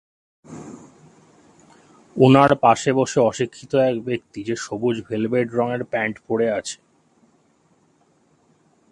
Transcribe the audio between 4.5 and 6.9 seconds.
সবুজ ভেলভেট রঙের প্যান্ট পরে আছে।